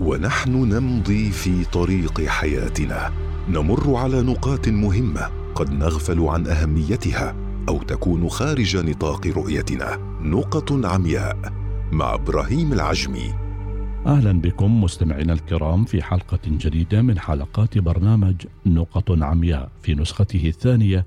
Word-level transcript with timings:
ونحن 0.00 0.50
نمضي 0.50 1.30
في 1.30 1.64
طريق 1.64 2.20
حياتنا. 2.20 3.12
نمر 3.48 3.94
على 3.94 4.22
نقاط 4.22 4.68
مهمة 4.68 5.30
قد 5.54 5.72
نغفل 5.72 6.20
عن 6.20 6.46
أهميتها 6.46 7.34
أو 7.68 7.82
تكون 7.82 8.28
خارج 8.28 8.76
نطاق 8.76 9.26
رؤيتنا. 9.26 9.96
نقط 10.22 10.86
عمياء 10.86 11.52
مع 11.92 12.14
إبراهيم 12.14 12.72
العجمي. 12.72 13.34
أهلا 14.06 14.40
بكم 14.40 14.82
مستمعينا 14.84 15.32
الكرام 15.32 15.84
في 15.84 16.02
حلقة 16.02 16.38
جديدة 16.46 17.02
من 17.02 17.18
حلقات 17.18 17.78
برنامج 17.78 18.34
نقط 18.66 19.22
عمياء 19.22 19.70
في 19.82 19.94
نسخته 19.94 20.48
الثانية 20.48 21.06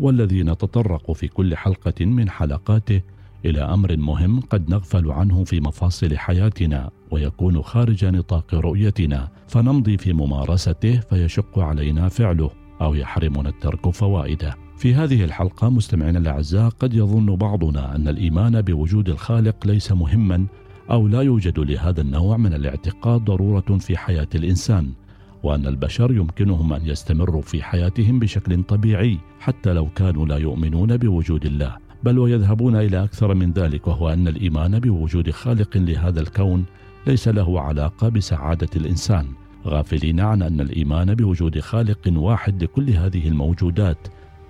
والذي 0.00 0.42
نتطرق 0.42 1.12
في 1.12 1.28
كل 1.28 1.56
حلقة 1.56 2.04
من 2.04 2.30
حلقاته 2.30 3.00
إلى 3.46 3.60
أمر 3.60 3.96
مهم 3.96 4.40
قد 4.40 4.70
نغفل 4.70 5.10
عنه 5.10 5.44
في 5.44 5.60
مفاصل 5.60 6.16
حياتنا 6.16 6.90
ويكون 7.10 7.62
خارج 7.62 8.04
نطاق 8.04 8.54
رؤيتنا 8.54 9.28
فنمضي 9.48 9.96
في 9.98 10.12
ممارسته 10.12 11.00
فيشق 11.00 11.58
علينا 11.58 12.08
فعله 12.08 12.50
أو 12.80 12.94
يحرمنا 12.94 13.48
الترك 13.48 13.90
فوائده. 13.90 14.54
في 14.76 14.94
هذه 14.94 15.24
الحلقة 15.24 15.70
مستمعينا 15.70 16.18
الأعزاء 16.18 16.68
قد 16.68 16.94
يظن 16.94 17.36
بعضنا 17.36 17.96
أن 17.96 18.08
الإيمان 18.08 18.62
بوجود 18.62 19.08
الخالق 19.08 19.66
ليس 19.66 19.92
مهما 19.92 20.46
أو 20.90 21.08
لا 21.08 21.22
يوجد 21.22 21.58
لهذا 21.58 22.00
النوع 22.00 22.36
من 22.36 22.54
الاعتقاد 22.54 23.24
ضرورة 23.24 23.78
في 23.78 23.96
حياة 23.96 24.28
الإنسان. 24.34 24.92
وأن 25.42 25.66
البشر 25.66 26.12
يمكنهم 26.12 26.72
أن 26.72 26.86
يستمروا 26.86 27.42
في 27.42 27.62
حياتهم 27.62 28.18
بشكل 28.18 28.62
طبيعي 28.62 29.18
حتى 29.40 29.72
لو 29.72 29.88
كانوا 29.88 30.26
لا 30.26 30.36
يؤمنون 30.36 30.96
بوجود 30.96 31.46
الله 31.46 31.85
بل 32.06 32.18
ويذهبون 32.18 32.76
إلى 32.76 33.04
أكثر 33.04 33.34
من 33.34 33.52
ذلك 33.52 33.86
وهو 33.86 34.08
أن 34.08 34.28
الإيمان 34.28 34.80
بوجود 34.80 35.30
خالق 35.30 35.76
لهذا 35.76 36.20
الكون 36.20 36.64
ليس 37.06 37.28
له 37.28 37.60
علاقة 37.60 38.08
بسعادة 38.08 38.68
الإنسان. 38.76 39.26
غافلين 39.66 40.20
عن 40.20 40.42
أن 40.42 40.60
الإيمان 40.60 41.14
بوجود 41.14 41.60
خالق 41.60 41.98
واحد 42.16 42.62
لكل 42.62 42.90
هذه 42.90 43.28
الموجودات 43.28 43.98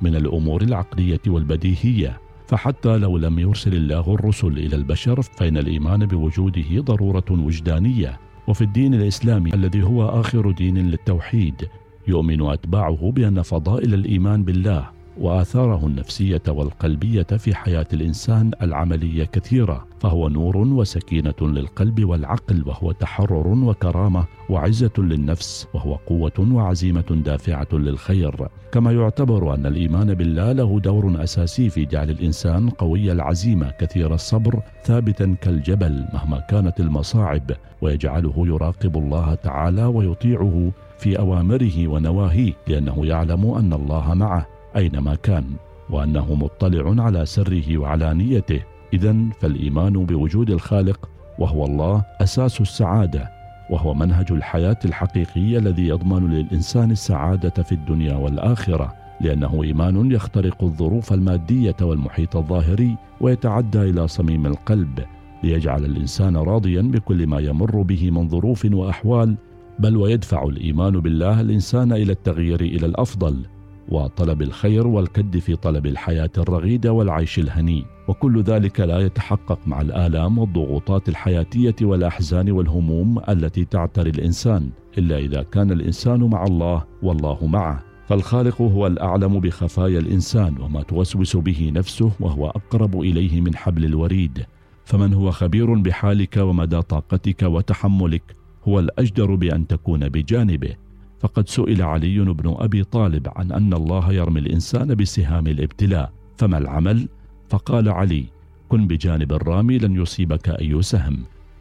من 0.03 0.15
الأمور 0.15 0.63
العقلية 0.63 1.21
والبديهية. 1.27 2.21
فحتى 2.47 2.99
لو 2.99 3.19
لم 3.19 3.39
يرسل 3.39 3.75
الله 3.75 4.15
الرسل 4.15 4.59
إلى 4.59 4.77
البشر 4.77 5.23
فإن 5.23 5.57
الإيمان 5.57 6.07
بوجوده 6.07 6.81
ضرورة 6.81 7.31
وجدانية. 7.31 8.19
وفي 8.47 8.63
الدين 8.63 8.95
الإسلامي 8.95 9.55
الذي 9.55 9.83
هو 9.83 10.21
آخر 10.21 10.51
دين 10.51 10.79
للتوحيد 10.79 11.69
يؤمن 12.09 12.43
أتباعه 12.43 13.11
بأن 13.11 13.43
فضائل 13.43 13.95
الإيمان 13.95 14.45
بالله 14.45 14.96
وآثاره 15.21 15.87
النفسية 15.87 16.43
والقلبية 16.49 17.23
في 17.23 17.55
حياة 17.55 17.87
الإنسان 17.93 18.51
العملية 18.63 19.25
كثيرة 19.25 19.87
فهو 20.01 20.29
نور 20.29 20.57
وسكينة 20.57 21.35
للقلب 21.41 22.05
والعقل 22.05 22.63
وهو 22.67 22.93
تحرر 22.93 23.49
وكرامة 23.49 24.25
وعزة 24.51 24.93
للنفس 24.99 25.67
وهو 25.75 25.95
قوة 25.95 26.33
وعزيمة 26.39 27.23
دافعة 27.25 27.69
للخير. 27.73 28.49
كما 28.73 28.93
يعتبر 28.93 29.55
أن 29.55 29.67
الإيمان 29.67 30.15
بالله 30.15 30.53
له 30.53 30.81
دور 30.81 31.23
أساسي 31.23 31.71
في 31.71 31.85
جعل 31.85 32.11
الإنسان 32.11 32.71
قوي 32.71 33.13
العزيمة 33.13 33.71
كثير 33.71 34.15
الصبر 34.15 34.63
ثابتا 34.85 35.37
كالجبل 35.41 36.05
مهما 36.13 36.41
كانت 36.41 36.81
المصاعب 36.81 37.51
ويجعله 37.83 38.35
يراقب 38.37 38.97
الله 38.97 39.35
تعالى 39.35 39.85
ويطيعه 39.85 40.73
في 40.99 41.19
أوامره 41.19 41.89
ونواهيه 41.89 42.53
لأنه 42.69 43.07
يعلم 43.07 43.47
أن 43.47 43.73
الله 43.73 44.15
معه. 44.15 44.56
أينما 44.77 45.15
كان 45.15 45.45
وأنه 45.91 46.35
مطلع 46.35 47.05
على 47.05 47.27
سره 47.27 47.79
وعلانيته 47.79 48.61
اذا 48.93 49.17
فالإيمان 49.41 49.93
بوجود 49.93 50.51
الخالق 50.51 51.11
وهو 51.39 51.65
الله 51.65 52.05
أساس 52.21 52.61
السعادة 52.61 53.31
وهو 53.71 53.95
منهج 53.95 54.33
الحياة 54.33 54.79
الحقيقي 54.85 55.59
الذي 55.59 55.89
يضمن 55.89 56.31
للإنسان 56.31 56.91
السعادة 56.91 57.63
في 57.63 57.73
الدنيا 57.73 58.15
والآخرة 58.15 58.95
لأنه 59.21 59.63
إيمان 59.63 60.13
يخترق 60.13 60.65
الظروف 60.65 61.13
المادية 61.13 61.77
والمحيط 61.83 62.37
الظاهري 62.37 62.97
ويتعدى 63.21 63.83
إلى 63.83 64.09
صميم 64.09 64.47
القلب 64.47 65.05
ليجعل 65.43 65.85
الإنسان 65.85 66.37
راضيا 66.37 66.83
بكل 66.83 67.27
ما 67.27 67.41
يمر 67.41 67.83
به 67.83 68.11
من 68.11 68.29
ظروف 68.29 68.67
وأحوال 68.73 69.37
بل 69.79 69.97
ويدفع 69.97 70.45
الإيمان 70.45 71.01
بالله 71.01 71.41
الإنسان 71.41 71.93
إلى 71.93 72.13
التغيير 72.13 72.61
إلى 72.61 72.87
الأفضل. 72.87 73.47
وطلب 73.89 74.43
الخير 74.43 74.87
والكد 74.87 75.39
في 75.39 75.57
طلب 75.57 75.87
الحياة 75.87 76.31
الرغيده 76.39 76.93
والعيش 76.93 77.39
الهني. 77.39 77.85
وكل 78.09 78.43
ذلك 78.43 78.81
لا 78.81 78.99
يتحقق 78.99 79.59
مع 79.67 79.81
الآلام 79.81 80.39
والضغوطات 80.39 81.09
الحياتية 81.09 81.77
والأحزان 81.83 82.51
والهموم 82.51 83.21
التي 83.29 83.65
تعتري 83.65 84.11
الإنسان 84.11 84.71
إلا 84.99 85.19
إذا 85.19 85.43
كان 85.43 85.71
الإنسان 85.71 86.21
مع 86.21 86.45
الله 86.45 86.85
والله 87.03 87.47
معه. 87.47 87.83
فالخالق 88.09 88.63
هو 88.63 88.87
الأعلم 88.87 89.41
بخفايا 89.41 89.99
الإنسان 89.99 90.61
وما 90.61 90.83
توسوس 90.83 91.37
به 91.37 91.73
نفسه 91.75 92.11
وهو 92.21 92.47
أقرب 92.51 93.01
إليه 93.01 93.41
من 93.41 93.57
حبل 93.57 93.85
الوريد. 93.85 94.47
فمن 94.85 95.15
هو 95.15 95.31
خبير 95.31 95.75
بحالك 95.75 96.37
ومدى 96.37 96.83
طاقتك 96.83 97.43
وتحملك 97.43 98.37
هو 98.69 98.79
الأجدر 98.79 99.35
بأن 99.35 99.67
تكون 99.67 100.09
بجانبه. 100.09 100.86
فقد 101.21 101.49
سئل 101.49 101.83
علي 101.83 102.19
بن 102.19 102.55
أبي 102.59 102.85
طالب 102.85 103.29
عن 103.37 103.53
أن 103.53 103.73
الله 103.73 104.13
يرمي 104.13 104.41
الإنسان 104.41 104.95
بسهام 104.95 105.47
الابتلاء 105.47 106.13
فما 106.37 106.59
العمل؟ 106.59 107.09
فقال 107.49 107.89
علي 107.89 108.25
كن 108.69 108.87
بجانب 108.87 109.33
الرامي 109.33 109.79
لن 109.79 109.97
يصيبك 109.97 110.49
أي 110.49 110.83
سهم 110.83 111.19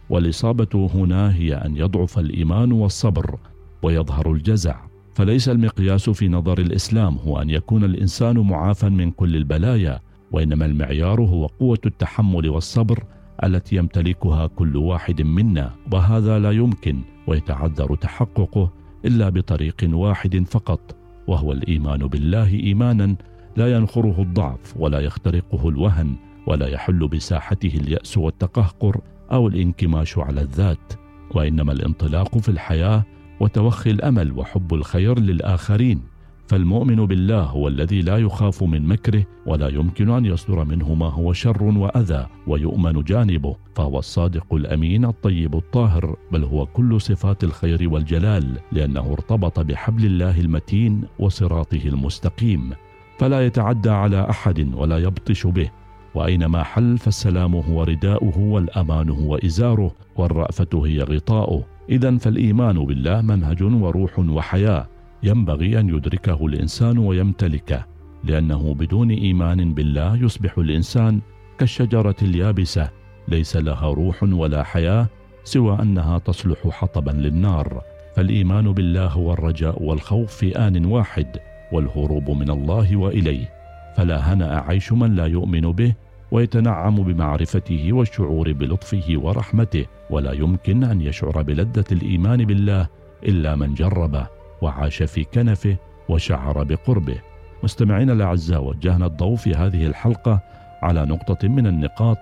والإصابة 0.09 0.89
هنا 0.93 1.35
هي 1.35 1.53
أن 1.53 1.77
يضعف 1.77 2.19
الإيمان 2.19 2.71
والصبر 2.71 3.39
ويظهر 3.83 4.31
الجزع. 4.31 4.75
فليس 5.13 5.49
المقياس 5.49 6.09
في 6.09 6.27
نظر 6.27 6.59
الإسلام 6.59 7.17
هو 7.17 7.41
أن 7.41 7.49
يكون 7.49 7.83
الإنسان 7.83 8.37
معافى 8.39 8.89
من 8.89 9.11
كل 9.11 9.35
البلايا 9.35 9.99
وإنما 10.31 10.65
المعيار 10.65 11.21
هو 11.21 11.45
قوة 11.45 11.79
التحمل 11.85 12.49
والصبر 12.49 13.03
التي 13.43 13.75
يمتلكها 13.75 14.47
كل 14.47 14.77
واحد 14.77 15.21
منا 15.21 15.71
وهذا 15.93 16.39
لا 16.39 16.51
يمكن 16.51 17.01
ويتعذر 17.27 17.95
تحققه 17.95 18.71
إلا 19.05 19.29
بطريق 19.29 19.75
واحد 19.83 20.43
فقط 20.47 20.95
وهو 21.27 21.51
الإيمان 21.51 22.07
بالله 22.07 22.53
إيمانا 22.53 23.15
لا 23.57 23.73
ينخره 23.73 24.21
الضعف 24.21 24.73
ولا 24.77 24.99
يخترقه 24.99 25.69
الوهن 25.69 26.15
ولا 26.47 26.67
يحل 26.67 27.07
بساحته 27.07 27.77
اليأس 27.77 28.17
والتقهقر 28.17 29.01
أو 29.31 29.47
الانكماش 29.47 30.17
على 30.17 30.41
الذات 30.41 30.93
وإنما 31.35 31.71
الانطلاق 31.71 32.37
في 32.37 32.49
الحياة 32.49 33.03
وتوخي 33.39 33.91
الأمل 33.91 34.31
وحب 34.31 34.73
الخير 34.73 35.19
للآخرين. 35.19 36.01
فالمؤمن 36.47 37.05
بالله 37.05 37.41
هو 37.41 37.67
الذي 37.67 38.01
لا 38.01 38.17
يخاف 38.17 38.63
من 38.63 38.87
مكره 38.87 39.25
ولا 39.45 39.67
يمكن 39.67 40.09
أن 40.09 40.25
يصدر 40.25 40.63
منه 40.63 40.93
ما 40.93 41.09
هو 41.09 41.33
شر 41.33 41.63
وأذى 41.63 42.27
ويؤمن 42.47 43.03
جانبه 43.03 43.55
فهو 43.75 43.99
الصادق 43.99 44.53
الأمين 44.53 45.05
الطيب 45.05 45.55
الطاهر 45.55 46.15
بل 46.31 46.43
هو 46.43 46.65
كل 46.65 47.01
صفات 47.01 47.43
الخير 47.43 47.89
والجلال 47.89 48.57
لأنه 48.71 49.13
ارتبط 49.13 49.59
بحبل 49.59 50.05
الله 50.05 50.39
المتين 50.39 51.03
وصراطه 51.19 51.81
المستقيم 51.85 52.73
فلا 53.17 53.45
يتعدى 53.45 53.89
على 53.89 54.29
أحد 54.29 54.73
ولا 54.73 54.97
يبطش 54.97 55.47
به 55.47 55.69
وأينما 56.15 56.63
حل 56.63 56.97
فالسلام 56.97 57.55
هو 57.55 57.83
رداؤه 57.83 58.39
والأمان 58.39 59.09
هو 59.09 59.35
إزاره 59.35 59.91
والرأفة 60.15 60.85
هي 60.85 60.99
غطاؤه 60.99 61.63
اذا 61.89 62.17
فالإيمان 62.17 62.85
بالله 62.85 63.21
منهج 63.21 63.63
وروح 63.63 64.19
وحياة. 64.19 64.87
ينبغي 65.23 65.79
أن 65.79 65.89
يدركه 65.89 66.45
الإنسان 66.45 66.97
ويمتلكه 66.97 67.85
لأنه 68.23 68.73
بدون 68.73 69.11
إيمان 69.11 69.73
بالله 69.73 70.15
يصبح 70.23 70.57
الإنسان 70.57 71.21
كالشجرة 71.59 72.15
اليابسة 72.21 72.89
ليس 73.27 73.55
لها 73.57 73.89
روح 73.89 74.23
ولا 74.23 74.63
حياة 74.63 75.07
سوى 75.43 75.81
أنها 75.81 76.17
تصلح 76.19 76.67
حطبا 76.67 77.11
للنار. 77.11 77.81
فالإيمان 78.15 78.71
بالله 78.71 79.07
هو 79.07 79.33
الرجاء 79.33 79.83
والخوف 79.83 80.33
في 80.33 80.57
آن 80.57 80.85
واحد 80.85 81.39
والهروب 81.71 82.29
من 82.29 82.49
الله 82.49 82.95
وإليه. 82.95 83.49
فلا 83.97 84.33
هنأ 84.33 84.59
عيش 84.59 84.91
من 84.91 85.15
لا 85.15 85.25
يؤمن 85.25 85.61
به 85.61 85.93
ويتنعم 86.31 87.03
بمعرفته 87.03 87.93
والشعور 87.93 88.53
بلطفه 88.53 89.05
ورحمته 89.09 89.85
ولا 90.09 90.31
يمكن 90.31 90.83
أن 90.83 91.01
يشعر 91.01 91.41
بلذة 91.41 91.85
الإيمان 91.91 92.45
بالله 92.45 92.87
إلا 93.23 93.55
من 93.55 93.73
جربه. 93.73 94.27
وعاش 94.61 95.03
في 95.03 95.23
كنفه 95.23 95.77
وشعر 96.09 96.63
بقربه. 96.63 97.17
مستمعينا 97.63 98.13
الأعزاء 98.13 98.63
وجهنا 98.63 99.05
الضوء 99.05 99.35
في 99.35 99.51
هذه 99.51 99.85
الحلقة 99.85 100.39
على 100.81 101.05
نقطة 101.05 101.47
من 101.47 101.67
النقاط 101.67 102.17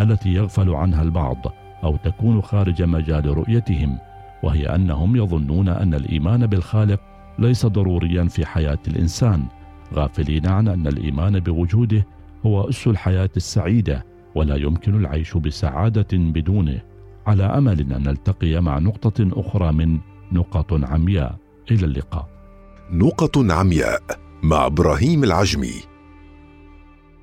التي 0.00 0.28
يغفل 0.28 0.70
عنها 0.70 1.02
البعض 1.02 1.36
أو 1.84 1.96
تكون 1.96 2.42
خارج 2.42 2.82
مجال 2.82 3.26
رؤيتهم 3.26 3.98
وهي 4.42 4.74
أنهم 4.74 5.16
يظنون 5.16 5.68
أن 5.68 5.94
الإيمان 5.94 6.46
بالخالق 6.46 7.00
ليس 7.38 7.66
ضروريا 7.66 8.24
في 8.24 8.46
حياة 8.46 8.78
الإنسان. 8.88 9.44
غافلين 9.94 10.46
عن 10.46 10.68
أن 10.68 10.86
الإيمان 10.86 11.40
بوجوده 11.40 12.06
هو 12.46 12.68
أس 12.68 12.86
الحياة 12.86 13.30
السعيدة 13.36 14.04
ولا 14.34 14.56
يمكن 14.56 14.94
العيش 14.94 15.36
بسعادة 15.36 16.08
بدونه. 16.12 16.80
على 17.26 17.44
امل 17.44 17.80
ان 17.80 18.02
نلتقي 18.02 18.60
مع 18.60 18.78
نقطة 18.78 19.40
أخرى 19.40 19.72
من 19.72 19.98
نقط 20.32 20.72
عمياء. 20.84 21.43
إلى 21.70 21.84
اللقاء. 21.84 22.28
نقط 22.90 23.38
عمياء 23.38 24.02
مع 24.42 24.66
إبراهيم 24.66 25.24
العجمي. 25.24 25.93